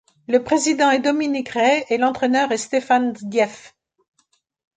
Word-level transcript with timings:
Le 0.27 0.43
président 0.43 0.89
est 0.89 0.99
Dominique 0.99 1.49
Ray 1.49 1.85
et 1.91 1.99
l'entraîneur 1.99 2.51
est 2.51 2.57
Stéphane 2.57 3.13
Dief. 3.21 3.75